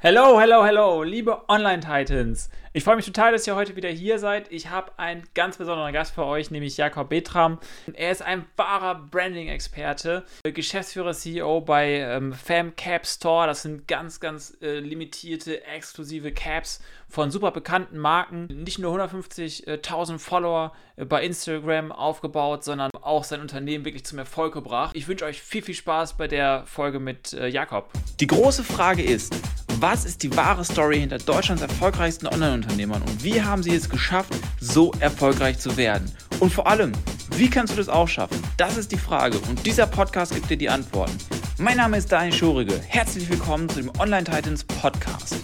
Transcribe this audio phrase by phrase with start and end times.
[0.00, 2.50] Hello, hello, hello, liebe Online-Titans.
[2.72, 4.52] Ich freue mich total, dass ihr heute wieder hier seid.
[4.52, 7.58] Ich habe einen ganz besonderen Gast für euch, nämlich Jakob Betram.
[7.94, 13.48] Er ist ein wahrer Branding-Experte, Geschäftsführer, CEO bei ähm, Fam Cap Store.
[13.48, 18.46] Das sind ganz, ganz äh, limitierte, exklusive Caps von super bekannten Marken.
[18.46, 24.54] Nicht nur 150.000 Follower äh, bei Instagram aufgebaut, sondern auch sein Unternehmen wirklich zum Erfolg
[24.54, 24.94] gebracht.
[24.94, 27.90] Ich wünsche euch viel, viel Spaß bei der Folge mit äh, Jakob.
[28.20, 29.34] Die große Frage ist,
[29.80, 34.34] was ist die wahre Story hinter Deutschlands erfolgreichsten Online-Unternehmern und wie haben sie es geschafft,
[34.60, 36.10] so erfolgreich zu werden?
[36.40, 36.92] Und vor allem,
[37.36, 38.42] wie kannst du das auch schaffen?
[38.56, 41.16] Das ist die Frage und dieser Podcast gibt dir die Antworten.
[41.58, 42.74] Mein Name ist Daniel Schurige.
[42.88, 45.36] Herzlich willkommen zu dem Online Titans Podcast.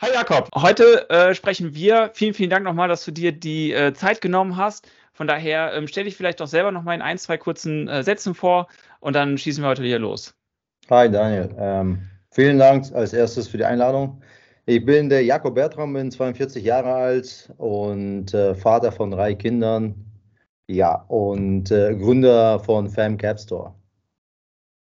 [0.00, 2.10] Hi Jakob, heute äh, sprechen wir.
[2.14, 4.88] Vielen, vielen Dank nochmal, dass du dir die äh, Zeit genommen hast.
[5.12, 8.34] Von daher ähm, stell dich vielleicht doch selber nochmal in ein, zwei kurzen äh, Sätzen
[8.34, 8.68] vor
[9.00, 10.34] und dann schießen wir heute hier los.
[10.90, 14.20] Hi Daniel, ähm, Vielen Dank als erstes für die Einladung.
[14.66, 19.94] Ich bin der Jakob Bertram, bin 42 Jahre alt und äh, Vater von drei Kindern.
[20.66, 23.72] Ja, und äh, Gründer von Fam Cap Store.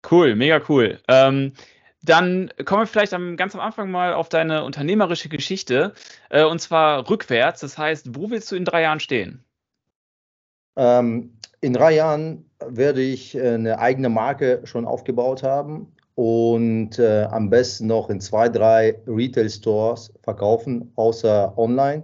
[0.10, 1.00] Cool, mega cool.
[1.08, 1.54] Ähm,
[2.02, 5.94] dann kommen wir vielleicht am, ganz am Anfang mal auf deine unternehmerische Geschichte
[6.32, 7.62] äh, und zwar rückwärts.
[7.62, 9.44] Das heißt, wo willst du in drei Jahren stehen?
[10.76, 17.24] Ähm, in drei Jahren werde ich äh, eine eigene Marke schon aufgebaut haben und äh,
[17.24, 22.04] am besten noch in zwei, drei Retail-Stores verkaufen, außer online,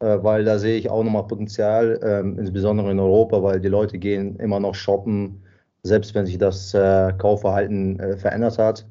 [0.00, 3.98] äh, weil da sehe ich auch nochmal Potenzial, äh, insbesondere in Europa, weil die Leute
[3.98, 5.42] gehen immer noch shoppen,
[5.82, 8.86] selbst wenn sich das äh, Kaufverhalten äh, verändert hat.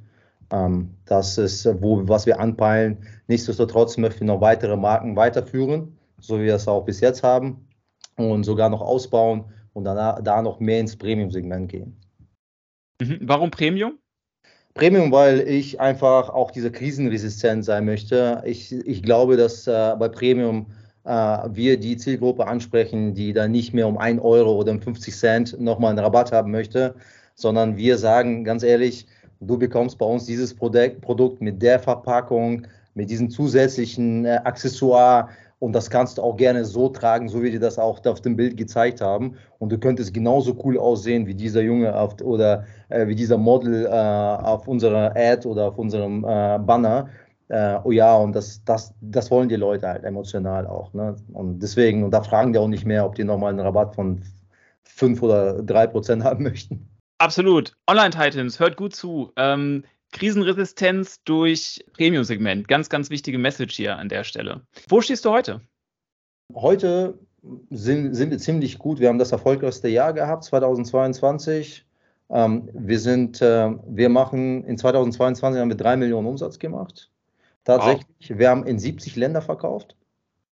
[0.52, 2.98] Ähm, das ist, wo, was wir anpeilen.
[3.28, 7.68] Nichtsdestotrotz möchten wir noch weitere Marken weiterführen, so wie wir es auch bis jetzt haben,
[8.18, 11.98] und sogar noch ausbauen und danach, da noch mehr ins Premium-Segment gehen.
[13.02, 13.20] Mhm.
[13.22, 14.00] Warum Premium?
[14.76, 18.44] Premium, weil ich einfach auch diese krisenresistent sein möchte.
[18.46, 20.66] Ich, ich glaube, dass äh, bei Premium
[21.06, 25.16] äh, wir die Zielgruppe ansprechen, die da nicht mehr um 1 Euro oder um 50
[25.16, 26.94] Cent nochmal einen Rabatt haben möchte,
[27.36, 29.08] sondern wir sagen ganz ehrlich,
[29.40, 35.30] du bekommst bei uns dieses Produkt, Produkt mit der Verpackung, mit diesen zusätzlichen äh, Accessoire,
[35.60, 38.36] und das kannst du auch gerne so tragen, so wie die das auch auf dem
[38.36, 39.36] Bild gezeigt haben.
[39.58, 43.86] Und du könntest genauso cool aussehen wie dieser Junge auf, oder äh, wie dieser Model
[43.86, 47.10] äh, auf unserer Ad oder auf unserem äh, Banner.
[47.48, 50.94] Äh, oh ja, und das, das, das wollen die Leute halt emotional auch.
[50.94, 51.16] Ne?
[51.32, 54.22] Und deswegen, und da fragen die auch nicht mehr, ob die nochmal einen Rabatt von
[54.84, 56.90] 5 oder 3 Prozent haben möchten.
[57.18, 57.74] Absolut.
[57.90, 59.32] Online-Titans, hört gut zu.
[59.38, 59.84] Ähm,
[60.16, 62.68] Krisenresistenz durch Premium-Segment.
[62.68, 64.62] Ganz, ganz wichtige Message hier an der Stelle.
[64.88, 65.62] Wo stehst du heute?
[66.54, 67.20] Heute
[67.70, 69.00] sind, sind wir ziemlich gut.
[69.00, 71.86] Wir haben das erfolgreichste Jahr gehabt, 2022.
[72.30, 77.12] Ähm, wir sind, äh, wir machen, in 2022 haben wir drei Millionen Umsatz gemacht.
[77.66, 78.30] Tatsächlich.
[78.30, 78.40] Wow.
[78.40, 79.98] Wir haben in 70 Länder verkauft.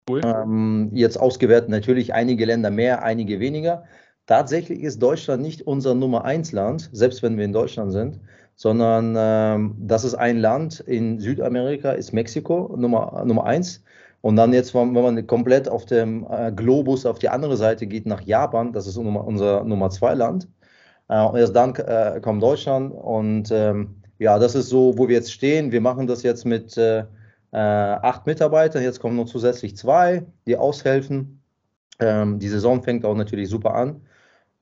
[0.09, 0.21] Cool.
[0.23, 3.85] Ähm, jetzt ausgewertet natürlich einige Länder mehr, einige weniger.
[4.27, 8.21] Tatsächlich ist Deutschland nicht unser Nummer 1 Land, selbst wenn wir in Deutschland sind,
[8.57, 13.85] sondern ähm, das ist ein Land in Südamerika, ist Mexiko, Nummer, Nummer eins.
[14.23, 18.07] Und dann jetzt, wenn man komplett auf dem äh, Globus auf die andere Seite geht,
[18.07, 20.49] nach Japan, das ist Nummer, unser Nummer zwei Land.
[21.09, 22.93] Äh, und erst dann äh, kommt Deutschland.
[22.93, 25.71] Und ähm, ja, das ist so, wo wir jetzt stehen.
[25.71, 27.05] Wir machen das jetzt mit äh,
[27.53, 28.83] äh, acht Mitarbeitern.
[28.83, 31.43] Jetzt kommen noch zusätzlich zwei, die aushelfen.
[32.01, 34.01] Ähm, die Saison fängt auch natürlich super an.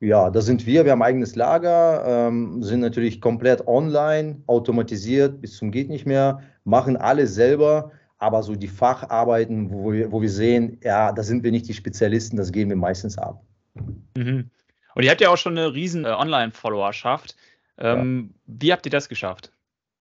[0.04, 0.84] Ja, da sind wir.
[0.84, 6.04] Wir haben ein eigenes Lager, ähm, sind natürlich komplett online, automatisiert bis zum geht nicht
[6.04, 7.90] mehr, machen alles selber.
[8.18, 11.74] Aber so die Facharbeiten, wo wir, wo wir sehen, ja, da sind wir nicht die
[11.74, 13.42] Spezialisten, das gehen wir meistens ab.
[14.14, 14.50] Mhm.
[14.94, 17.34] Und ihr habt ja auch schon eine riesen äh, Online-Followerschaft.
[17.78, 18.54] Ähm, ja.
[18.60, 19.52] Wie habt ihr das geschafft?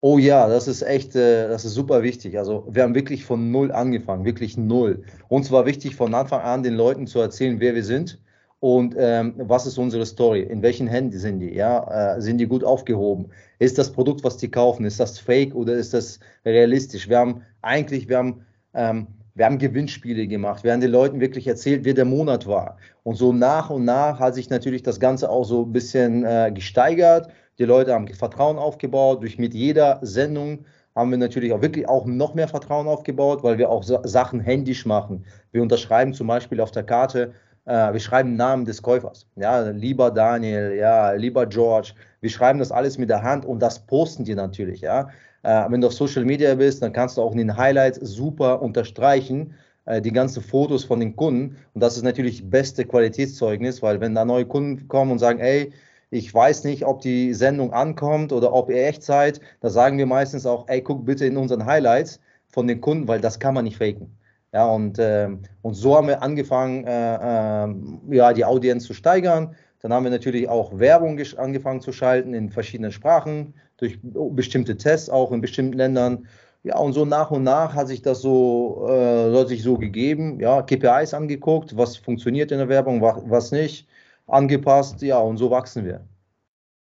[0.03, 2.37] Oh ja, das ist echt, äh, das ist super wichtig.
[2.37, 5.03] Also wir haben wirklich von null angefangen, wirklich null.
[5.29, 8.19] Uns war wichtig, von Anfang an den Leuten zu erzählen, wer wir sind
[8.61, 10.41] und ähm, was ist unsere Story?
[10.43, 11.55] In welchen Händen sind die?
[11.55, 13.27] Ja, äh, sind die gut aufgehoben?
[13.59, 17.09] Ist das Produkt, was die kaufen, ist das Fake oder ist das realistisch?
[17.09, 20.65] Wir haben eigentlich, wir haben, ähm, wir haben Gewinnspiele gemacht.
[20.65, 22.79] Wir haben den Leuten wirklich erzählt, wer der Monat war.
[23.03, 26.51] Und so nach und nach hat sich natürlich das Ganze auch so ein bisschen äh,
[26.55, 27.29] gesteigert.
[27.59, 29.23] Die Leute haben Vertrauen aufgebaut.
[29.23, 30.65] Durch mit jeder Sendung
[30.95, 34.87] haben wir natürlich auch wirklich auch noch mehr Vertrauen aufgebaut, weil wir auch Sachen händisch
[34.87, 35.27] machen.
[35.53, 37.35] Wir unterschreiben zum Beispiel auf der Karte
[37.67, 39.27] äh, wir schreiben Namen des Käufers.
[39.37, 41.93] Ja, lieber Daniel, ja, lieber George.
[42.21, 44.81] Wir schreiben das alles mit der Hand und das posten die natürlich.
[44.81, 45.11] Ja.
[45.43, 48.63] Äh, wenn du auf Social Media bist, dann kannst du auch in den Highlights super
[48.63, 49.55] unterstreichen
[49.87, 51.57] äh, die ganzen Fotos von den Kunden.
[51.75, 55.73] Und das ist natürlich beste Qualitätszeugnis, weil wenn da neue Kunden kommen und sagen, ey,
[56.11, 59.41] ich weiß nicht, ob die Sendung ankommt oder ob ihr echt seid.
[59.61, 63.21] Da sagen wir meistens auch, ey, guck bitte in unseren Highlights von den Kunden, weil
[63.21, 64.17] das kann man nicht faken.
[64.57, 65.29] Ja, und, äh,
[65.61, 67.75] und so haben wir angefangen, äh, äh,
[68.09, 69.55] ja, die Audienz zu steigern.
[69.83, 75.11] Dann haben wir natürlich auch Werbung angefangen zu schalten in verschiedenen Sprachen, durch bestimmte Tests
[75.11, 76.27] auch in bestimmten Ländern.
[76.63, 80.41] Ja, und so nach und nach hat sich das so, äh, hat sich so gegeben.
[80.41, 83.87] Ja, KPIs angeguckt, was funktioniert in der Werbung, was nicht,
[84.27, 85.03] angepasst.
[85.03, 86.01] Ja, und so wachsen wir.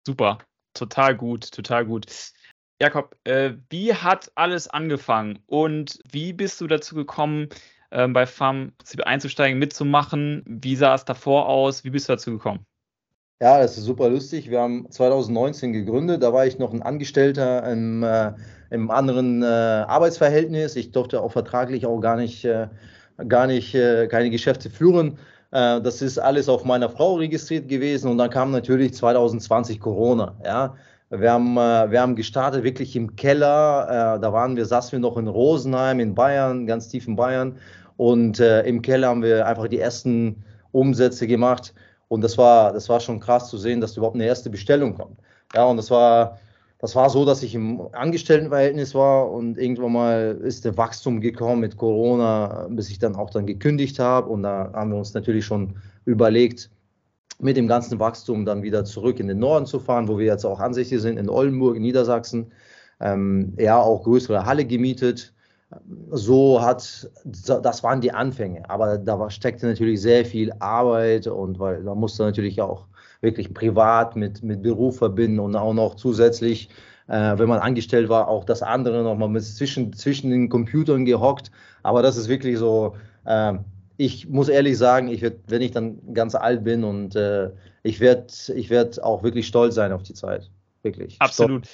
[0.05, 0.37] Super,
[0.75, 2.05] total gut, total gut.
[2.81, 7.47] Jakob, äh, wie hat alles angefangen und wie bist du dazu gekommen,
[7.89, 8.73] äh, bei FAM
[9.03, 10.43] einzusteigen, mitzumachen?
[10.45, 11.85] Wie sah es davor aus?
[11.85, 12.65] Wie bist du dazu gekommen?
[13.41, 14.49] Ja, das ist super lustig.
[14.49, 16.23] Wir haben 2019 gegründet.
[16.23, 18.33] Da war ich noch ein Angestellter im, äh,
[18.69, 20.75] im anderen äh, Arbeitsverhältnis.
[20.75, 22.67] Ich durfte auch vertraglich auch gar nicht, äh,
[23.27, 25.17] gar nicht äh, keine Geschäfte führen.
[25.51, 28.09] Äh, das ist alles auf meiner Frau registriert gewesen.
[28.09, 30.37] Und dann kam natürlich 2020 Corona.
[30.43, 30.75] Ja.
[31.09, 34.17] Wir haben, äh, wir haben gestartet wirklich im Keller.
[34.21, 37.57] da waren wir, saßen wir noch in Rosenheim in Bayern, ganz tief in Bayern.
[37.97, 41.73] Und im Keller haben wir einfach die ersten Umsätze gemacht.
[42.07, 45.17] Und das war, das war schon krass zu sehen, dass überhaupt eine erste Bestellung kommt.
[45.53, 46.37] Ja, und das war,
[46.79, 51.61] das war so, dass ich im Angestelltenverhältnis war und irgendwann mal ist der Wachstum gekommen
[51.61, 54.29] mit Corona, bis ich dann auch dann gekündigt habe.
[54.29, 55.75] Und da haben wir uns natürlich schon
[56.05, 56.69] überlegt,
[57.39, 60.45] mit dem ganzen Wachstum dann wieder zurück in den Norden zu fahren, wo wir jetzt
[60.45, 62.51] auch ansässig sind, in Oldenburg, in Niedersachsen.
[62.99, 65.33] Ähm, ja, auch größere Halle gemietet,
[66.11, 71.83] so hat, das waren die Anfänge, aber da steckte natürlich sehr viel Arbeit und weil
[71.83, 72.85] da musste natürlich auch
[73.21, 76.69] wirklich privat mit, mit Beruf verbinden und auch noch zusätzlich,
[77.07, 81.51] äh, wenn man angestellt war, auch das andere nochmal mit zwischen, zwischen den Computern gehockt.
[81.83, 82.95] Aber das ist wirklich so,
[83.25, 83.53] äh,
[83.97, 87.51] ich muss ehrlich sagen, ich werd, wenn ich dann ganz alt bin und äh,
[87.83, 90.49] ich werde ich werd auch wirklich stolz sein auf die Zeit.
[90.83, 91.15] Wirklich.
[91.19, 91.67] Absolut.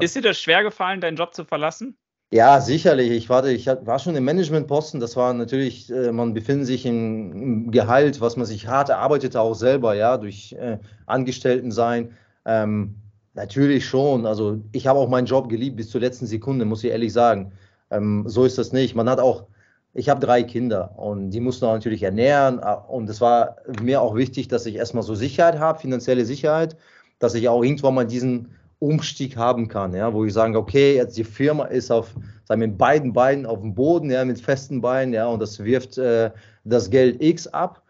[0.00, 1.96] Ist dir das schwer gefallen, deinen Job zu verlassen?
[2.32, 3.10] Ja, sicherlich.
[3.10, 5.00] Ich war, ich war schon im Managementposten.
[5.00, 9.54] Das war natürlich, äh, man befindet sich im, Gehalt, was man sich hart erarbeitet, auch
[9.54, 12.16] selber, ja, durch äh, Angestellten-Sein.
[12.46, 12.94] Ähm,
[13.34, 14.24] natürlich schon.
[14.24, 17.52] Also ich habe auch meinen Job geliebt bis zur letzten Sekunde, muss ich ehrlich sagen.
[17.90, 18.94] Ähm, so ist das nicht.
[18.94, 19.46] Man hat auch,
[19.94, 22.60] ich habe drei Kinder und die mussten auch natürlich ernähren.
[22.60, 26.76] Äh, und es war mir auch wichtig, dass ich erstmal so Sicherheit habe, finanzielle Sicherheit,
[27.18, 31.16] dass ich auch irgendwann mal diesen Umstieg haben kann, ja, wo ich sage, okay, jetzt
[31.16, 34.80] die Firma ist auf, sagen wir, mit beiden Beinen auf dem Boden, ja, mit festen
[34.80, 36.32] Beinen, ja, und das wirft äh,
[36.64, 37.82] das Geld X ab,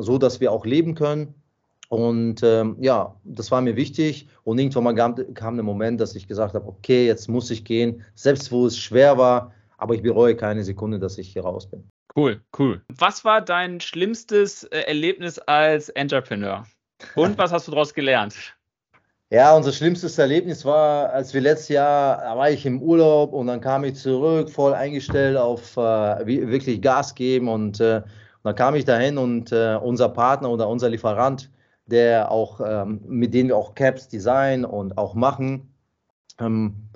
[0.00, 1.34] so dass wir auch leben können.
[1.88, 4.28] Und ähm, ja, das war mir wichtig.
[4.44, 7.64] Und irgendwann mal kam, kam der Moment, dass ich gesagt habe, okay, jetzt muss ich
[7.64, 11.68] gehen, selbst wo es schwer war, aber ich bereue keine Sekunde, dass ich hier raus
[11.68, 11.90] bin.
[12.14, 12.82] Cool, cool.
[12.98, 16.66] Was war dein schlimmstes äh, Erlebnis als Entrepreneur?
[17.14, 18.34] Und was hast du daraus gelernt?
[19.32, 23.46] Ja, unser schlimmstes Erlebnis war, als wir letztes Jahr, da war ich im Urlaub und
[23.46, 28.04] dann kam ich zurück, voll eingestellt auf äh, wirklich Gas geben und, äh, und
[28.42, 31.48] dann kam ich dahin und äh, unser Partner oder unser Lieferant,
[31.86, 35.72] der auch, ähm, mit dem wir auch Caps designen und auch machen,
[36.40, 36.89] ähm,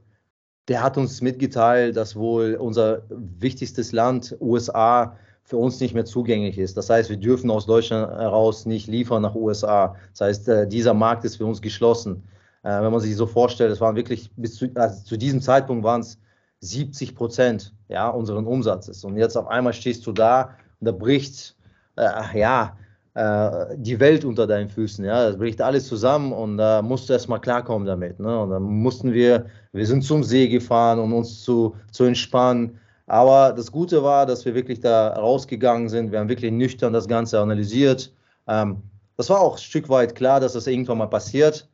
[0.69, 6.59] der hat uns mitgeteilt, dass wohl unser wichtigstes Land, USA, für uns nicht mehr zugänglich
[6.59, 6.77] ist.
[6.77, 9.95] Das heißt, wir dürfen aus Deutschland heraus nicht liefern nach USA.
[10.13, 12.25] Das heißt, äh, dieser Markt ist für uns geschlossen.
[12.63, 15.85] Äh, wenn man sich so vorstellt, es waren wirklich bis zu, also zu diesem Zeitpunkt
[15.85, 16.19] waren es
[16.61, 19.05] 70 Prozent ja, unseren Umsatzes.
[19.05, 21.56] Und jetzt auf einmal stehst du da und da bricht
[21.97, 22.79] äh, ja,
[23.17, 25.05] die Welt unter deinen Füßen.
[25.05, 28.19] Ja, das bricht alles zusammen und da musst du erstmal klarkommen damit.
[28.19, 28.41] Ne?
[28.41, 32.77] Und dann mussten wir, wir sind zum See gefahren, um uns zu, zu entspannen.
[33.06, 36.11] Aber das Gute war, dass wir wirklich da rausgegangen sind.
[36.11, 38.13] Wir haben wirklich nüchtern das Ganze analysiert.
[38.49, 38.83] Ähm,
[39.17, 41.69] das war auch ein Stück weit klar, dass das irgendwann mal passiert.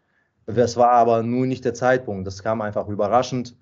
[0.46, 2.26] Es war aber nur nicht der Zeitpunkt.
[2.26, 3.56] Das kam einfach überraschend.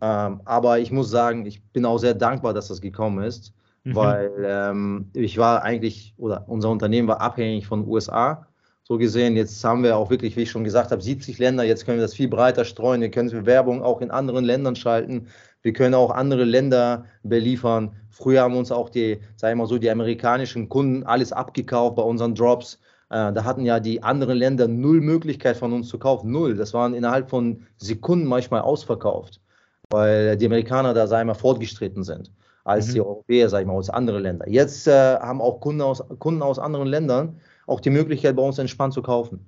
[0.00, 3.94] Ähm, aber ich muss sagen, ich bin auch sehr dankbar, dass das gekommen ist, mhm.
[3.94, 8.46] weil ähm, ich war eigentlich, oder unser Unternehmen war abhängig von den USA.
[8.86, 11.64] So gesehen, jetzt haben wir auch wirklich, wie ich schon gesagt habe, 70 Länder.
[11.64, 13.00] Jetzt können wir das viel breiter streuen.
[13.00, 15.28] Wir können Werbung auch in anderen Ländern schalten.
[15.62, 17.96] Wir können auch andere Länder beliefern.
[18.10, 22.02] Früher haben uns auch die, sagen wir mal so, die amerikanischen Kunden alles abgekauft bei
[22.02, 22.78] unseren Drops.
[23.08, 26.30] Äh, da hatten ja die anderen Länder null Möglichkeit von uns zu kaufen.
[26.30, 26.54] Null.
[26.54, 29.40] Das waren innerhalb von Sekunden manchmal ausverkauft,
[29.88, 32.30] weil die Amerikaner da, wir mal, fortgestritten sind
[32.64, 32.92] als mhm.
[32.92, 34.50] die Europäer, sag ich mal, aus anderen Ländern.
[34.50, 38.58] Jetzt äh, haben auch Kunden aus, Kunden aus anderen Ländern auch die Möglichkeit, bei uns
[38.58, 39.46] entspannt zu kaufen.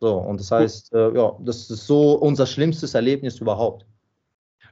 [0.00, 3.86] So, und das heißt, äh, ja, das ist so unser schlimmstes Erlebnis überhaupt.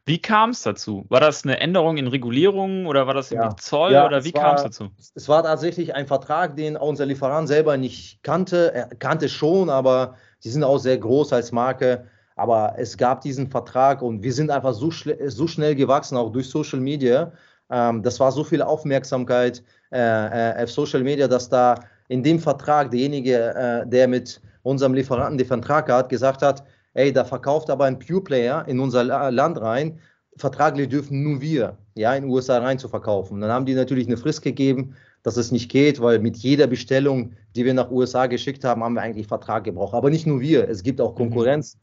[0.07, 1.05] Wie kam es dazu?
[1.09, 3.55] War das eine Änderung in Regulierungen oder war das ja.
[3.57, 4.89] Zoll ja, oder wie kam es dazu?
[5.15, 8.73] Es war tatsächlich ein Vertrag, den unser Lieferant selber nicht kannte.
[8.75, 12.07] Er kannte schon, aber Die sind auch sehr groß als Marke.
[12.37, 16.49] Aber es gab diesen Vertrag und wir sind einfach so, so schnell gewachsen, auch durch
[16.49, 17.33] Social Media.
[17.71, 19.63] Ähm, das war so viel Aufmerksamkeit
[19.93, 21.77] äh, äh, auf Social Media, dass da
[22.09, 27.13] in dem Vertrag derjenige, äh, der mit unserem Lieferanten den Vertrag hat, gesagt hat, ey,
[27.13, 29.99] da verkauft aber ein Pure Player in unser Land rein,
[30.37, 33.41] vertraglich dürfen nur wir, ja, in den USA rein zu verkaufen.
[33.41, 37.33] Dann haben die natürlich eine Frist gegeben, dass es nicht geht, weil mit jeder Bestellung,
[37.55, 39.95] die wir nach USA geschickt haben, haben wir eigentlich Vertrag gebraucht.
[39.95, 41.17] Aber nicht nur wir, es gibt auch mhm.
[41.17, 41.79] Konkurrenz,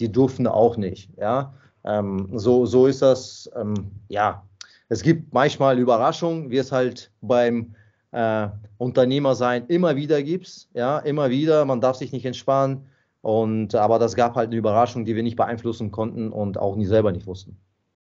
[0.00, 1.54] die durften auch nicht, ja.
[1.84, 4.44] Ähm, so, so ist das, ähm, ja.
[4.92, 7.74] Es gibt manchmal Überraschungen, wie es halt beim
[8.10, 9.34] äh, Unternehmer
[9.68, 11.64] immer wieder gibt, ja, immer wieder.
[11.64, 12.86] Man darf sich nicht entspannen.
[13.22, 16.84] Und, aber das gab halt eine Überraschung, die wir nicht beeinflussen konnten und auch nie
[16.84, 17.56] selber nicht wussten.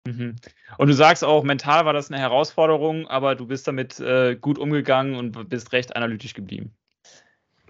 [0.07, 0.37] Mhm.
[0.79, 4.57] Und du sagst auch, mental war das eine Herausforderung, aber du bist damit äh, gut
[4.57, 6.73] umgegangen und bist recht analytisch geblieben.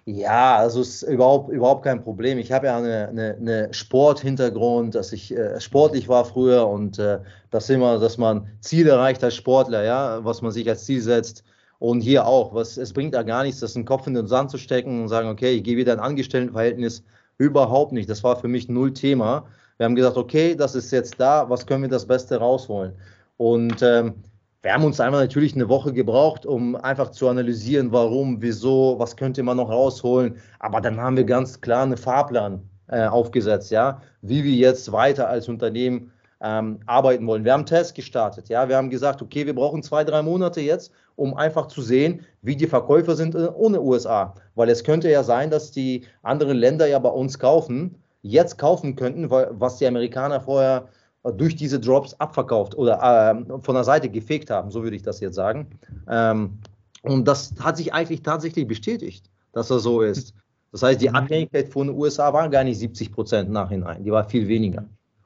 [0.06, 2.40] Ja, also ist überhaupt, überhaupt kein Problem.
[2.40, 7.20] Ich habe ja eine, eine, eine Sporthintergrund, dass ich äh, sportlich war früher und äh,
[7.52, 11.44] das immer, dass man Ziele erreicht als Sportler, ja, was man sich als Ziel setzt.
[11.78, 14.28] Und hier auch, was, es bringt da gar nichts, das in den Kopf in den
[14.28, 17.04] Sand zu stecken und sagen, okay, ich gehe wieder ein Angestelltenverhältnis.
[17.38, 18.10] Überhaupt nicht.
[18.10, 19.46] Das war für mich null Thema.
[19.78, 22.94] Wir haben gesagt, okay, das ist jetzt da, was können wir das Beste rausholen?
[23.38, 24.16] Und ähm,
[24.62, 29.16] wir haben uns einfach natürlich eine Woche gebraucht, um einfach zu analysieren, warum, wieso, was
[29.16, 30.38] könnte man noch rausholen.
[30.60, 35.30] Aber dann haben wir ganz klar einen Fahrplan äh, aufgesetzt, ja, wie wir jetzt weiter
[35.30, 36.12] als Unternehmen
[36.42, 37.46] ähm, arbeiten wollen.
[37.46, 40.60] Wir haben einen Test gestartet, ja, wir haben gesagt, okay, wir brauchen zwei, drei Monate
[40.62, 44.34] jetzt, um einfach zu sehen, wie die Verkäufer sind äh, ohne USA.
[44.56, 48.98] Weil es könnte ja sein, dass die anderen Länder ja bei uns kaufen, jetzt kaufen
[48.98, 50.90] könnten, weil, was die Amerikaner vorher
[51.24, 55.20] durch diese Drops abverkauft oder äh, von der Seite gefegt haben, so würde ich das
[55.20, 55.68] jetzt sagen.
[56.08, 56.60] Ähm,
[57.02, 60.34] und das hat sich eigentlich tatsächlich bestätigt, dass er so ist.
[60.72, 61.16] Das heißt, die mhm.
[61.16, 64.86] Abhängigkeit von den USA war gar nicht 70 Prozent nachhinein, die war viel weniger.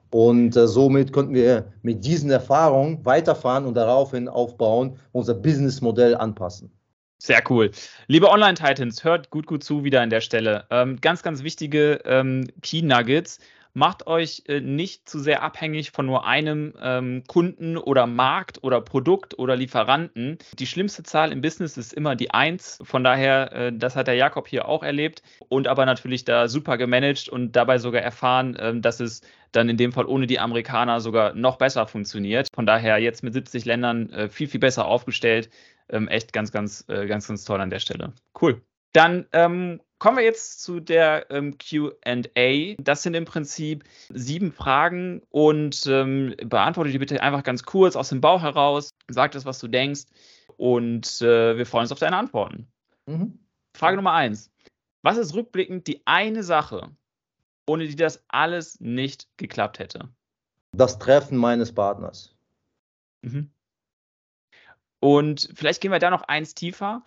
[0.09, 6.71] Und äh, somit konnten wir mit diesen Erfahrungen weiterfahren und daraufhin aufbauen, unser Businessmodell anpassen.
[7.17, 7.71] Sehr cool.
[8.07, 10.65] Liebe Online-Titans, hört gut, gut zu wieder an der Stelle.
[10.69, 13.39] Ähm, ganz, ganz wichtige ähm, Key Nuggets
[13.73, 18.81] macht euch äh, nicht zu sehr abhängig von nur einem ähm, Kunden oder Markt oder
[18.81, 20.37] Produkt oder Lieferanten.
[20.59, 22.79] Die schlimmste Zahl im Business ist immer die Eins.
[22.83, 26.77] Von daher, äh, das hat der Jakob hier auch erlebt und aber natürlich da super
[26.77, 30.99] gemanagt und dabei sogar erfahren, äh, dass es dann in dem Fall ohne die Amerikaner
[30.99, 32.47] sogar noch besser funktioniert.
[32.53, 35.49] Von daher jetzt mit 70 Ländern äh, viel, viel besser aufgestellt.
[35.89, 38.13] Ähm, echt ganz, ganz, äh, ganz, ganz toll an der Stelle.
[38.39, 38.61] Cool.
[38.93, 42.75] Dann ähm, kommen wir jetzt zu der ähm, QA.
[42.77, 48.09] Das sind im Prinzip sieben Fragen und ähm, beantworte die bitte einfach ganz kurz aus
[48.09, 48.89] dem Bauch heraus.
[49.07, 50.03] Sag das, was du denkst
[50.57, 52.67] und äh, wir freuen uns auf deine Antworten.
[53.05, 53.39] Mhm.
[53.77, 54.51] Frage Nummer eins.
[55.03, 56.89] Was ist rückblickend die eine Sache,
[57.65, 60.09] ohne die das alles nicht geklappt hätte?
[60.73, 62.35] Das Treffen meines Partners.
[63.21, 63.49] Mhm.
[64.99, 67.05] Und vielleicht gehen wir da noch eins tiefer.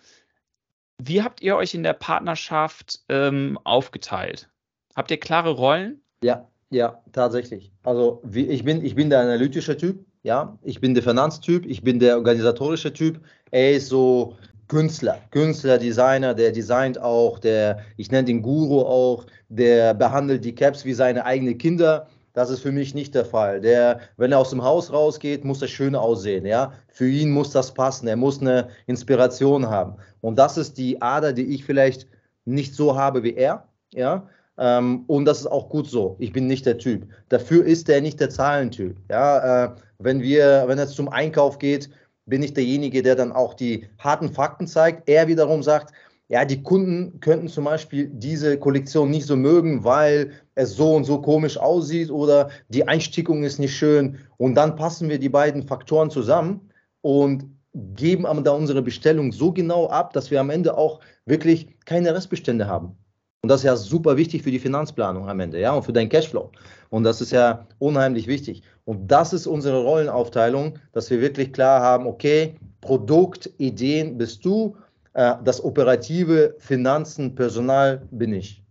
[1.01, 4.49] Wie habt ihr euch in der Partnerschaft ähm, aufgeteilt?
[4.95, 6.01] Habt ihr klare Rollen?
[6.23, 7.71] Ja, ja, tatsächlich.
[7.83, 10.57] Also wie, ich, bin, ich bin der analytische Typ, ja.
[10.63, 13.21] Ich bin der Finanztyp, ich bin der organisatorische Typ.
[13.51, 14.35] Er ist so
[14.67, 20.55] Künstler, Künstler, Designer, der designt auch, der, ich nenne den Guru auch, der behandelt die
[20.55, 22.07] Caps wie seine eigenen Kinder.
[22.37, 23.61] Das ist für mich nicht der Fall.
[23.61, 26.45] Der, wenn er aus dem Haus rausgeht, muss er schön aussehen.
[26.45, 26.71] Ja?
[26.87, 28.07] Für ihn muss das passen.
[28.07, 29.95] Er muss eine Inspiration haben.
[30.21, 32.05] Und das ist die Ader, die ich vielleicht
[32.45, 33.67] nicht so habe wie er.
[33.91, 34.29] Ja?
[34.59, 36.15] Ähm, und das ist auch gut so.
[36.19, 37.07] Ich bin nicht der Typ.
[37.29, 38.95] Dafür ist er nicht der Zahlentyp.
[39.09, 39.65] Ja?
[39.65, 41.89] Äh, wenn wir, wenn es zum Einkauf geht,
[42.27, 45.09] bin ich derjenige, der dann auch die harten Fakten zeigt.
[45.09, 45.91] Er wiederum sagt,
[46.29, 51.03] ja, die Kunden könnten zum Beispiel diese Kollektion nicht so mögen, weil es so und
[51.05, 54.17] so komisch aussieht oder die Einstickung ist nicht schön.
[54.37, 56.71] Und dann passen wir die beiden Faktoren zusammen
[57.01, 61.77] und geben aber da unsere Bestellung so genau ab, dass wir am Ende auch wirklich
[61.85, 62.97] keine Restbestände haben.
[63.43, 66.09] Und das ist ja super wichtig für die Finanzplanung am Ende, ja, und für deinen
[66.09, 66.51] Cashflow.
[66.89, 68.63] Und das ist ja unheimlich wichtig.
[68.85, 74.75] Und das ist unsere Rollenaufteilung, dass wir wirklich klar haben, okay, Produkt, Ideen bist du
[75.13, 78.63] äh, das operative Finanzen, Personal bin ich.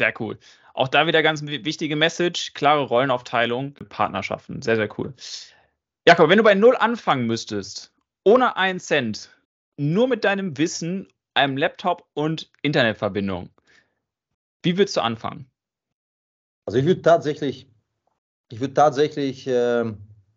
[0.00, 0.38] Sehr cool.
[0.74, 4.62] Auch da wieder ganz wichtige Message, klare Rollenaufteilung, Partnerschaften.
[4.62, 5.14] Sehr, sehr cool.
[6.06, 7.92] Jakob, wenn du bei Null anfangen müsstest,
[8.24, 9.30] ohne einen Cent,
[9.76, 13.50] nur mit deinem Wissen, einem Laptop und Internetverbindung,
[14.62, 15.46] wie würdest du anfangen?
[16.66, 17.66] Also ich würde tatsächlich,
[18.50, 19.92] ich würde tatsächlich äh,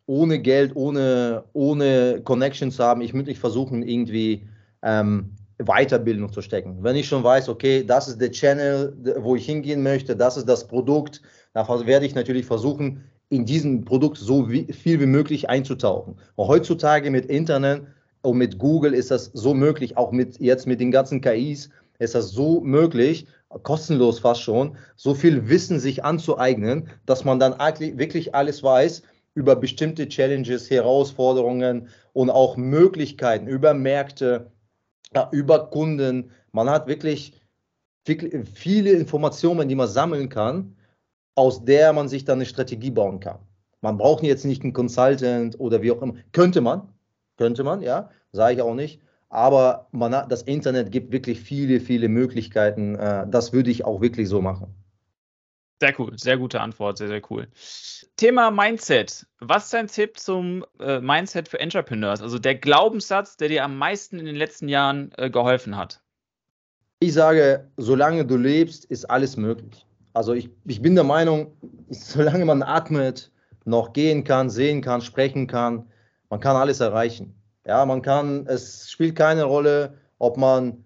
[0.05, 4.47] ohne Geld, ohne, ohne Connections haben, ich würde nicht versuchen, irgendwie
[4.81, 6.77] ähm, Weiterbildung zu stecken.
[6.81, 10.47] Wenn ich schon weiß, okay, das ist der Channel, wo ich hingehen möchte, das ist
[10.47, 11.21] das Produkt,
[11.53, 16.15] dann werde ich natürlich versuchen, in diesem Produkt so viel wie möglich einzutauchen.
[16.35, 17.83] Und heutzutage mit Internet
[18.21, 22.15] und mit Google ist das so möglich, auch mit jetzt mit den ganzen KIs ist
[22.15, 23.27] das so möglich,
[23.63, 29.03] kostenlos fast schon, so viel Wissen sich anzueignen, dass man dann wirklich alles weiß
[29.35, 34.51] über bestimmte Challenges, Herausforderungen und auch Möglichkeiten über Märkte,
[35.31, 36.31] über Kunden.
[36.51, 37.39] Man hat wirklich
[38.05, 40.75] viele Informationen, die man sammeln kann,
[41.35, 43.39] aus der man sich dann eine Strategie bauen kann.
[43.81, 46.15] Man braucht jetzt nicht einen Consultant oder wie auch immer.
[46.31, 46.87] Könnte man,
[47.37, 49.01] könnte man, ja, sage ich auch nicht.
[49.29, 52.95] Aber man hat, das Internet gibt wirklich viele, viele Möglichkeiten.
[52.95, 54.75] Äh, das würde ich auch wirklich so machen.
[55.83, 57.45] Sehr cool, sehr gute Antwort, sehr, sehr cool.
[58.15, 59.25] Thema Mindset.
[59.41, 62.21] Was ist dein Tipp zum äh, Mindset für Entrepreneurs?
[62.21, 65.99] Also der Glaubenssatz, der dir am meisten in den letzten Jahren äh, geholfen hat.
[67.01, 69.85] Ich sage, solange du lebst, ist alles möglich.
[70.13, 71.51] Also ich, ich bin der Meinung,
[71.89, 73.29] solange man atmet,
[73.65, 75.91] noch gehen kann, sehen kann, sprechen kann,
[76.29, 77.35] man kann alles erreichen.
[77.67, 80.85] Ja, man kann, es spielt keine Rolle, ob man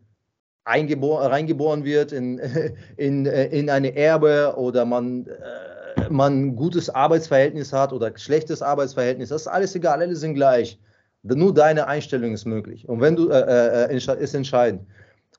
[0.67, 2.39] reingeboren wird in,
[2.97, 9.29] in, in eine Erbe oder man, äh, man ein gutes Arbeitsverhältnis hat oder schlechtes Arbeitsverhältnis.
[9.29, 10.79] Das ist alles egal, alle sind gleich.
[11.23, 12.87] Nur deine Einstellung ist möglich.
[12.87, 14.81] Und wenn du, äh, äh, ist entscheidend.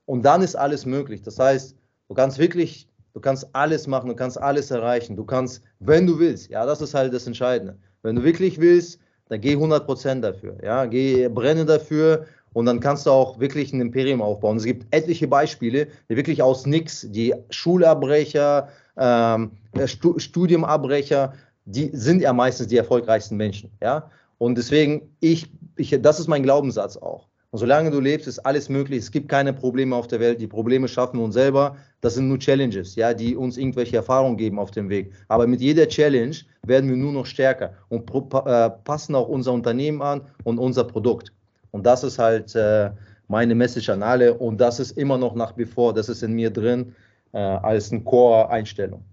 [0.05, 1.21] Und dann ist alles möglich.
[1.21, 1.75] Das heißt,
[2.09, 5.15] du kannst wirklich, du kannst alles machen, du kannst alles erreichen.
[5.15, 7.77] Du kannst, wenn du willst, ja, das ist halt das Entscheidende.
[8.01, 10.57] Wenn du wirklich willst, dann geh 100% dafür.
[10.63, 14.57] Ja, geh, brenne dafür und dann kannst du auch wirklich ein Imperium aufbauen.
[14.57, 21.33] Es gibt etliche Beispiele, die wirklich aus nichts, die Schulabbrecher, ähm, äh, Studiumabbrecher,
[21.65, 23.71] die sind ja meistens die erfolgreichsten Menschen.
[23.81, 27.27] Ja, und deswegen, ich, ich, das ist mein Glaubenssatz auch.
[27.51, 28.99] Und solange du lebst, ist alles möglich.
[28.99, 30.39] Es gibt keine Probleme auf der Welt.
[30.39, 31.77] Die Probleme schaffen wir uns selber.
[32.01, 35.13] Das sind nur Challenges, ja, die uns irgendwelche Erfahrungen geben auf dem Weg.
[35.29, 40.01] Aber mit jeder Challenge werden wir nur noch stärker und äh, passen auch unser Unternehmen
[40.01, 41.33] an und unser Produkt.
[41.71, 42.91] Und das ist halt äh,
[43.27, 44.33] meine Message an alle.
[44.33, 46.95] Und das ist immer noch nach wie vor, das ist in mir drin
[47.31, 49.03] äh, als eine Core-Einstellung.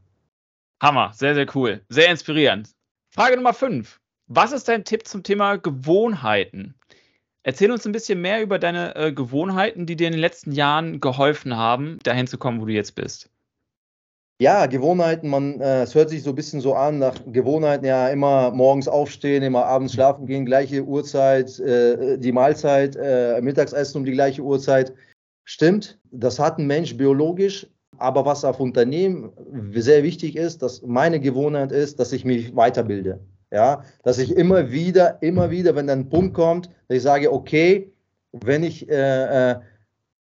[0.82, 1.80] Hammer, sehr, sehr cool.
[1.88, 2.70] Sehr inspirierend.
[3.10, 4.00] Frage Nummer 5.
[4.26, 6.74] Was ist dein Tipp zum Thema Gewohnheiten?
[7.44, 11.00] Erzähl uns ein bisschen mehr über deine äh, Gewohnheiten, die dir in den letzten Jahren
[11.00, 13.30] geholfen haben, dahin zu kommen, wo du jetzt bist.
[14.38, 18.10] Ja, Gewohnheiten, man, äh, es hört sich so ein bisschen so an nach Gewohnheiten, ja,
[18.10, 24.04] immer morgens aufstehen, immer abends schlafen gehen, gleiche Uhrzeit, äh, die Mahlzeit, äh, Mittagsessen um
[24.04, 24.92] die gleiche Uhrzeit.
[25.44, 29.32] Stimmt, das hat ein Mensch biologisch, aber was auf Unternehmen
[29.72, 33.20] sehr wichtig ist, dass meine Gewohnheit ist, dass ich mich weiterbilde.
[33.50, 37.32] Ja, dass ich immer wieder, immer wieder, wenn dann ein Punkt kommt, dass ich sage,
[37.32, 37.90] okay,
[38.32, 39.60] wenn ich äh, äh,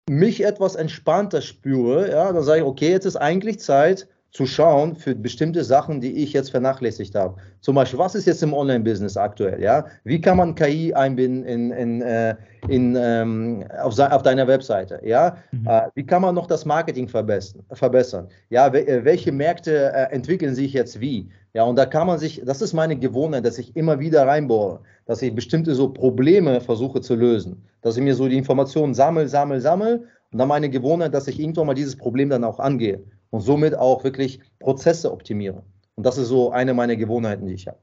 [0.09, 4.97] mich etwas entspannter spüre, ja, dann sage ich, okay, jetzt ist eigentlich Zeit, zu schauen
[4.97, 7.35] für bestimmte Sachen, die ich jetzt vernachlässigt habe.
[7.61, 9.63] Zum Beispiel, was ist jetzt im Online-Business aktuell?
[9.63, 9.85] Ja?
[10.03, 12.35] Wie kann man KI einbinden in, in, äh,
[12.67, 14.99] in, ähm, auf, auf, deiner Webseite?
[15.05, 15.37] Ja?
[15.53, 15.67] Mhm.
[15.67, 17.63] Äh, wie kann man noch das Marketing verbessern?
[17.71, 18.27] verbessern?
[18.49, 21.29] Ja, äh, welche Märkte äh, entwickeln sich jetzt wie?
[21.53, 24.81] Ja, und da kann man sich, das ist meine Gewohnheit, dass ich immer wieder reinbohre,
[25.05, 29.27] dass ich bestimmte so Probleme versuche zu lösen, dass ich mir so die Informationen sammle,
[29.27, 33.03] sammle, sammle und dann meine Gewohnheit, dass ich irgendwann mal dieses Problem dann auch angehe
[33.29, 35.63] und somit auch wirklich Prozesse optimiere.
[35.95, 37.79] Und das ist so eine meiner Gewohnheiten, die ich habe.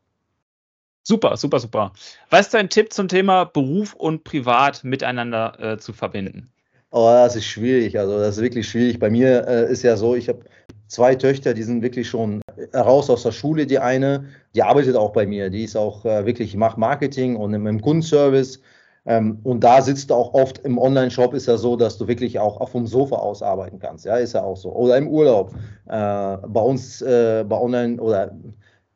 [1.05, 1.93] Super, super, super.
[2.31, 6.53] Was ist dein Tipp zum Thema Beruf und Privat miteinander äh, zu verbinden?
[6.91, 7.99] Oh, das ist schwierig.
[7.99, 8.99] Also, das ist wirklich schwierig.
[8.99, 10.45] Bei mir äh, ist ja so, ich habe
[10.93, 12.43] zwei Töchter, die sind wirklich schon
[12.75, 13.67] raus aus der Schule.
[13.67, 15.49] Die eine, die arbeitet auch bei mir.
[15.49, 18.61] Die ist auch äh, wirklich, ich mache Marketing und im, im Kundenservice.
[19.07, 22.39] Ähm, und da sitzt du auch oft im Online-Shop, ist ja so, dass du wirklich
[22.39, 24.05] auch dem Sofa aus arbeiten kannst.
[24.05, 24.71] Ja, ist ja auch so.
[24.71, 25.55] Oder im Urlaub.
[25.87, 28.37] Äh, bei uns, äh, bei Online- oder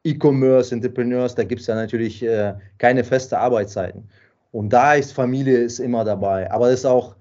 [0.04, 4.06] E-Commerce, Entrepreneurs, da gibt es ja natürlich äh, keine feste Arbeitszeiten.
[4.52, 6.50] Und da ist Familie ist immer dabei.
[6.52, 7.15] Aber es ist auch,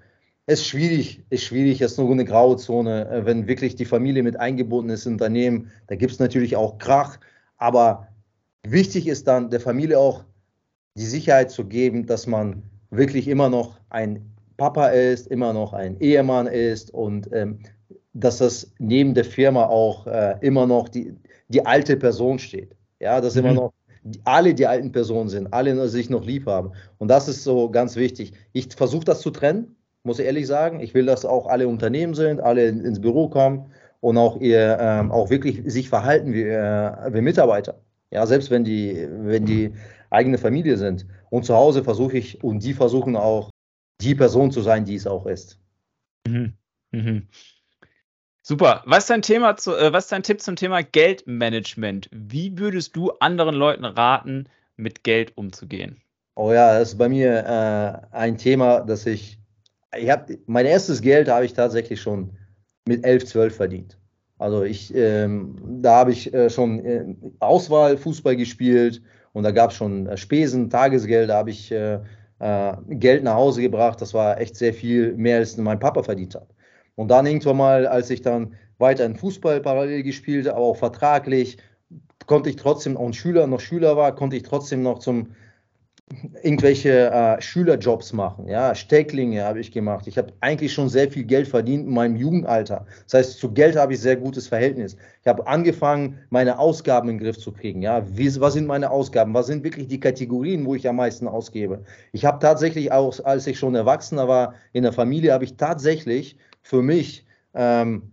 [0.48, 3.10] ist schwierig, ist schwierig, es ist nur eine graue Zone.
[3.10, 6.78] Äh, wenn wirklich die Familie mit eingebunden ist in Unternehmen, da gibt es natürlich auch
[6.78, 7.20] Krach.
[7.58, 8.08] Aber
[8.64, 10.24] wichtig ist dann der Familie auch
[10.96, 16.00] die Sicherheit zu geben, dass man wirklich immer noch ein Papa ist, immer noch ein
[16.00, 17.60] Ehemann ist und ähm,
[18.14, 21.14] dass das neben der Firma auch äh, immer noch die,
[21.50, 22.76] die alte Person steht.
[23.00, 23.42] Ja, dass mhm.
[23.42, 26.72] immer noch die, alle die alten Personen sind, alle sich noch lieb haben.
[26.98, 28.32] Und das ist so ganz wichtig.
[28.54, 29.75] Ich versuche das zu trennen,
[30.06, 30.80] muss ich ehrlich sagen.
[30.80, 35.12] Ich will, dass auch alle Unternehmen sind, alle ins Büro kommen und auch ihr ähm,
[35.12, 37.82] auch wirklich sich verhalten wie, äh, wie Mitarbeiter.
[38.12, 39.74] Ja, selbst wenn die, wenn die
[40.10, 41.06] eigene Familie sind.
[41.30, 43.50] Und zu Hause versuche ich, und die versuchen auch,
[44.02, 45.60] die Person zu sein, die es auch ist.
[46.28, 46.54] Mhm.
[46.92, 47.28] Mhm.
[48.42, 48.84] Super.
[48.86, 52.10] Was ist dein Thema zu, äh, was ist dein Tipp zum Thema Geldmanagement?
[52.12, 56.02] Wie würdest du anderen Leuten raten, mit Geld umzugehen?
[56.36, 57.46] Oh ja, das ist bei mir
[58.12, 59.40] äh, ein Thema, das ich,
[59.98, 62.32] ich habe, mein erstes Geld habe ich tatsächlich schon
[62.88, 64.00] mit 11, 12 verdient.
[64.38, 67.06] Also ich, ähm, da habe ich äh, schon äh,
[67.40, 69.02] Auswahl Fußball gespielt
[69.34, 72.00] und da gab es schon äh, Spesen, Tagesgeld, da habe ich äh,
[72.40, 74.02] äh, Geld nach Hause gebracht.
[74.02, 76.54] Das war echt sehr viel mehr, als mein Papa verdient hat.
[76.96, 81.58] Und dann irgendwann mal, als ich dann weiter in Fußball parallel gespielt, aber auch vertraglich,
[82.26, 85.32] konnte ich trotzdem, und Schüler noch Schüler war, konnte ich trotzdem noch zum
[86.44, 88.48] irgendwelche äh, Schülerjobs machen.
[88.48, 90.06] Ja, Stecklinge habe ich gemacht.
[90.06, 92.86] Ich habe eigentlich schon sehr viel Geld verdient in meinem Jugendalter.
[93.06, 94.98] Das heißt, zu Geld habe ich sehr gutes Verhältnis.
[95.22, 97.82] Ich habe angefangen, meine Ausgaben in den Griff zu kriegen.
[97.82, 99.34] Ja, Wie, was sind meine Ausgaben?
[99.34, 101.84] Was sind wirklich die Kategorien, wo ich am meisten ausgebe?
[102.12, 106.38] Ich habe tatsächlich auch, als ich schon Erwachsener war in der Familie, habe ich tatsächlich
[106.62, 108.12] für mich ähm,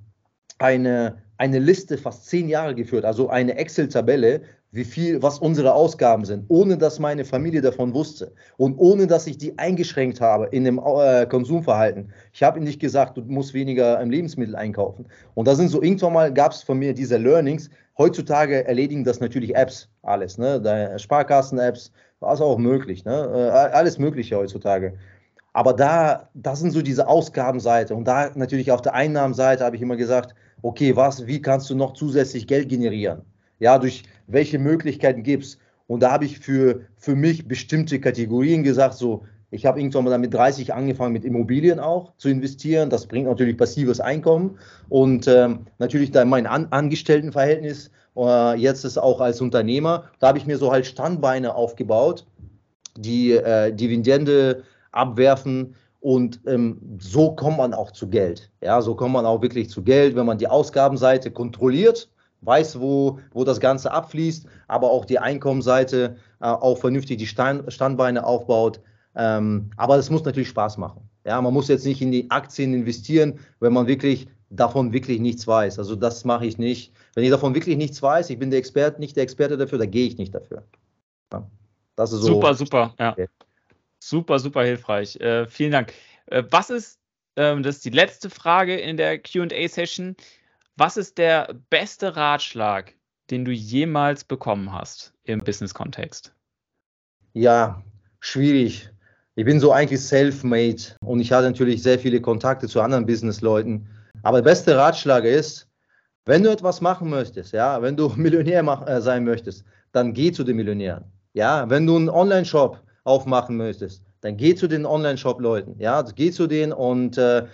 [0.59, 4.43] eine, eine Liste fast zehn Jahre geführt, also eine Excel-Tabelle,
[4.73, 9.27] wie viel, was unsere Ausgaben sind, ohne dass meine Familie davon wusste und ohne dass
[9.27, 12.11] ich die eingeschränkt habe in dem äh, Konsumverhalten.
[12.33, 15.07] Ich habe ihnen nicht gesagt, du musst weniger im Lebensmittel einkaufen.
[15.35, 17.69] Und da sind so irgendwann mal gab es von mir diese Learnings.
[17.99, 20.95] Heutzutage erledigen das natürlich Apps alles, ne?
[20.97, 23.31] Sparkassen-Apps, was auch möglich, ne?
[23.35, 24.95] Äh, alles Mögliche heutzutage.
[25.53, 29.83] Aber da, das sind so diese Ausgabenseite und da natürlich auf der Einnahmenseite habe ich
[29.83, 33.23] immer gesagt, okay, was, wie kannst du noch zusätzlich Geld generieren?
[33.59, 35.59] Ja, durch welche Möglichkeiten gibt es?
[35.87, 40.19] Und da habe ich für, für mich bestimmte Kategorien gesagt, so, ich habe irgendwann mal
[40.19, 42.89] mit 30 angefangen, mit Immobilien auch zu investieren.
[42.89, 47.91] Das bringt natürlich passives Einkommen und ähm, natürlich da mein An Angestelltenverhältnis.
[48.17, 50.05] Äh, jetzt ist auch als Unternehmer.
[50.21, 52.25] Da habe ich mir so halt Standbeine aufgebaut,
[52.97, 58.51] die äh, Dividende abwerfen und ähm, so kommt man auch zu Geld.
[58.61, 62.09] Ja, so kommt man auch wirklich zu Geld, wenn man die Ausgabenseite kontrolliert
[62.43, 67.71] weiß, wo, wo das Ganze abfließt, aber auch die Einkommensseite äh, auch vernünftig die Stein,
[67.71, 68.81] Standbeine aufbaut.
[69.15, 71.09] Ähm, aber es muss natürlich Spaß machen.
[71.25, 75.47] Ja, man muss jetzt nicht in die Aktien investieren, wenn man wirklich davon wirklich nichts
[75.47, 75.79] weiß.
[75.79, 76.93] Also das mache ich nicht.
[77.15, 79.87] Wenn ich davon wirklich nichts weiß, ich bin der Experte, nicht der Experte dafür, da
[79.87, 80.65] gehe ich nicht dafür.
[81.33, 81.47] Ja,
[81.95, 82.35] das ist so.
[82.35, 83.13] Super, super, ja.
[83.13, 83.29] Okay.
[84.05, 85.15] Super, super hilfreich.
[85.21, 85.93] Äh, vielen Dank.
[86.27, 86.99] Äh, was ist,
[87.37, 90.17] ähm, das ist die letzte Frage in der QA-Session.
[90.77, 92.95] Was ist der beste Ratschlag,
[93.31, 96.35] den du jemals bekommen hast im Business-Kontext?
[97.35, 97.81] Ja,
[98.19, 98.91] schwierig.
[99.37, 103.89] Ich bin so eigentlich self-made und ich hatte natürlich sehr viele Kontakte zu anderen Businessleuten.
[104.25, 105.69] Aber der beste Ratschlag ist,
[106.25, 110.33] wenn du etwas machen möchtest, ja, wenn du Millionär mach, äh, sein möchtest, dann geh
[110.33, 111.05] zu den Millionären.
[111.35, 115.77] Ja, wenn du einen Online-Shop aufmachen möchtest, dann geh zu den Online-Shop-Leuten.
[115.79, 117.45] Ja, geh zu denen und äh,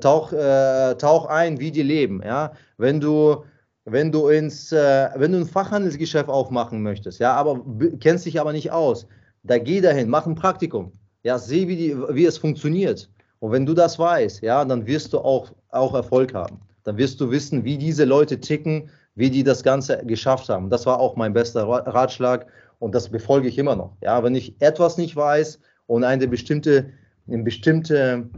[0.00, 2.22] tauch, äh, tauch ein, wie die leben.
[2.24, 2.52] Ja?
[2.76, 3.44] Wenn du
[3.90, 7.64] wenn du ins, äh, wenn du ein Fachhandelsgeschäft aufmachen möchtest, ja, aber
[8.00, 9.06] kennst dich aber nicht aus,
[9.42, 10.92] da geh dahin, mach ein Praktikum,
[11.22, 13.08] ja, seh, wie, die, wie es funktioniert.
[13.40, 16.60] Und wenn du das weißt, ja, dann wirst du auch, auch Erfolg haben.
[16.84, 20.70] Dann wirst du wissen, wie diese Leute ticken, wie die das Ganze geschafft haben.
[20.70, 22.46] Das war auch mein bester Ratschlag
[22.78, 23.96] und das befolge ich immer noch.
[24.02, 26.92] Ja, wenn ich etwas nicht weiß und eine bestimmte,
[27.26, 28.28] eine bestimmte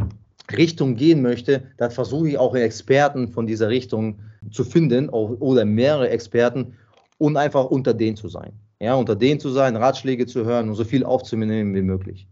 [0.57, 6.09] Richtung gehen möchte, dann versuche ich auch Experten von dieser Richtung zu finden oder mehrere
[6.09, 6.77] Experten
[7.19, 8.53] und einfach unter denen zu sein.
[8.81, 12.27] Ja, unter denen zu sein, Ratschläge zu hören und so viel aufzunehmen wie möglich.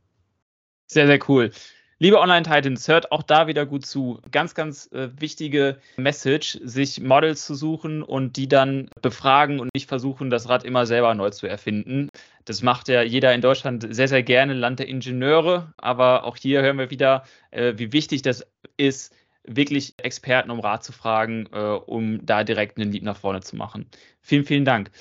[0.87, 1.51] Sehr, sehr cool.
[2.01, 4.21] Liebe Online-Titans, hört auch da wieder gut zu.
[4.31, 9.89] Ganz, ganz äh, wichtige Message, sich Models zu suchen und die dann befragen und nicht
[9.89, 12.09] versuchen, das Rad immer selber neu zu erfinden.
[12.45, 15.73] Das macht ja jeder in Deutschland sehr, sehr gerne, Land der Ingenieure.
[15.77, 20.85] Aber auch hier hören wir wieder, äh, wie wichtig das ist, wirklich Experten um Rat
[20.85, 23.87] zu fragen, äh, um da direkt einen Lieb nach vorne zu machen.
[24.21, 24.93] Vielen, vielen Dank.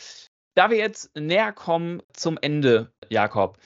[0.56, 3.60] Da wir jetzt näher kommen zum Ende, Jakob,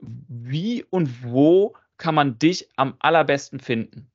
[0.00, 4.10] wie und wo kann man dich am allerbesten finden?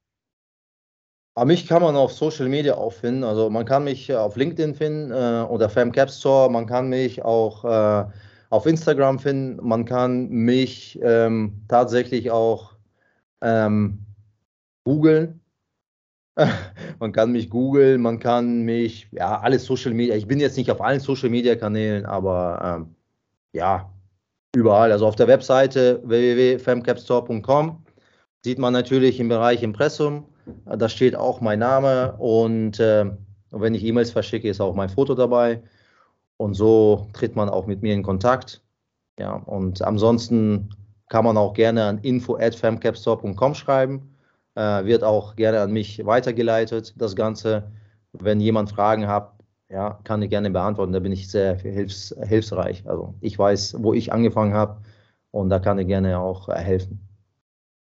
[1.33, 3.23] Aber mich kann man auf Social Media auch finden.
[3.23, 6.51] Also man kann mich äh, auf LinkedIn finden äh, oder FamCap Store.
[6.51, 8.05] Man kann mich auch äh,
[8.49, 9.65] auf Instagram finden.
[9.65, 12.73] Man kann mich ähm, tatsächlich auch
[13.41, 14.05] ähm,
[14.83, 15.39] googeln.
[16.99, 20.15] man kann mich googeln, man kann mich, ja, alles Social Media.
[20.15, 22.95] Ich bin jetzt nicht auf allen Social Media Kanälen, aber ähm,
[23.53, 23.91] ja,
[24.53, 27.85] Überall, also auf der Webseite www.femcapstore.com
[28.43, 30.25] sieht man natürlich im Bereich Impressum,
[30.65, 33.05] da steht auch mein Name und äh,
[33.51, 35.61] wenn ich E-Mails verschicke, ist auch mein Foto dabei
[36.37, 38.61] und so tritt man auch mit mir in Kontakt.
[39.19, 40.69] Ja, und ansonsten
[41.09, 44.15] kann man auch gerne an info@femcapstore.com schreiben.
[44.55, 46.93] äh, wird auch gerne an mich weitergeleitet.
[46.97, 47.71] Das Ganze,
[48.13, 49.33] wenn jemand Fragen hat,
[49.71, 50.93] ja, kann ich gerne beantworten.
[50.93, 52.84] Da bin ich sehr hilfs hilfsreich.
[52.88, 54.81] Also ich weiß, wo ich angefangen habe
[55.31, 57.07] und da kann ich gerne auch äh, helfen.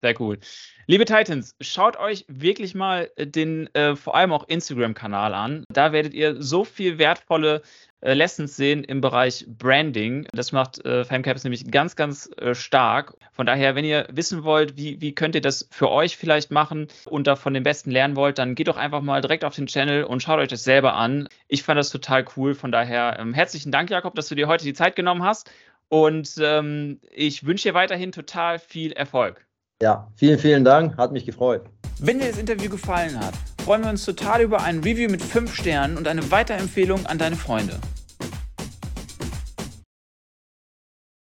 [0.03, 0.37] Sehr cool.
[0.85, 5.63] Liebe Titans, schaut euch wirklich mal den äh, vor allem auch Instagram-Kanal an.
[5.69, 7.61] Da werdet ihr so viel wertvolle äh,
[8.03, 10.27] Lessons sehen im Bereich Branding.
[10.33, 13.15] Das macht äh, Femcaps nämlich ganz, ganz äh, stark.
[13.31, 16.87] Von daher, wenn ihr wissen wollt, wie, wie könnt ihr das für euch vielleicht machen
[17.05, 19.67] und da von den Besten lernen wollt, dann geht doch einfach mal direkt auf den
[19.67, 21.29] Channel und schaut euch das selber an.
[21.47, 22.53] Ich fand das total cool.
[22.55, 25.49] Von daher ähm, herzlichen Dank, Jakob, dass du dir heute die Zeit genommen hast.
[25.87, 29.45] Und ähm, ich wünsche dir weiterhin total viel Erfolg.
[29.81, 30.97] Ja, vielen, vielen Dank.
[30.97, 31.63] Hat mich gefreut.
[31.99, 33.33] Wenn dir das Interview gefallen hat,
[33.63, 37.37] freuen wir uns total über ein Review mit 5 Sternen und eine Weiterempfehlung an deine
[37.37, 37.79] Freunde.